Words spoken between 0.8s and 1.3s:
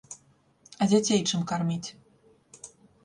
А дзяцей